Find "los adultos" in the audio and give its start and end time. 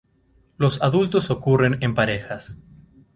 0.57-1.29